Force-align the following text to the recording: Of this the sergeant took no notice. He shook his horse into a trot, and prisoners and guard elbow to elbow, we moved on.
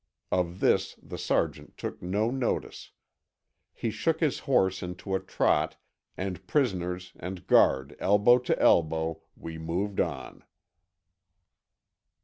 Of 0.31 0.61
this 0.61 0.95
the 0.95 1.19
sergeant 1.19 1.77
took 1.77 2.01
no 2.01 2.31
notice. 2.31 2.89
He 3.71 3.91
shook 3.91 4.19
his 4.19 4.39
horse 4.49 4.81
into 4.81 5.13
a 5.13 5.19
trot, 5.19 5.77
and 6.17 6.47
prisoners 6.47 7.13
and 7.19 7.45
guard 7.45 7.95
elbow 7.99 8.39
to 8.39 8.59
elbow, 8.59 9.21
we 9.37 9.59
moved 9.59 9.99
on. 9.99 10.43